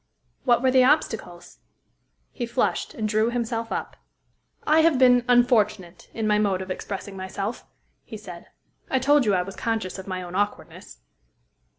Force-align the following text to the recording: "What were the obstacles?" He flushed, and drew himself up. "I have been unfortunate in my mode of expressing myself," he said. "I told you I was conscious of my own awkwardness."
"What 0.45 0.63
were 0.63 0.71
the 0.71 0.83
obstacles?" 0.83 1.59
He 2.31 2.47
flushed, 2.47 2.95
and 2.95 3.07
drew 3.07 3.29
himself 3.29 3.71
up. 3.71 3.97
"I 4.65 4.79
have 4.79 4.97
been 4.97 5.23
unfortunate 5.27 6.09
in 6.11 6.25
my 6.25 6.39
mode 6.39 6.63
of 6.63 6.71
expressing 6.71 7.15
myself," 7.15 7.67
he 8.03 8.17
said. 8.17 8.47
"I 8.89 8.97
told 8.97 9.25
you 9.27 9.35
I 9.35 9.43
was 9.43 9.55
conscious 9.55 9.99
of 9.99 10.07
my 10.07 10.23
own 10.23 10.33
awkwardness." 10.33 11.01